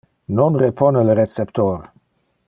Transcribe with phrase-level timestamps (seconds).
[0.37, 1.83] Non repone le receptor!